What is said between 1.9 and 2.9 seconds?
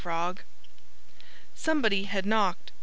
had knocked.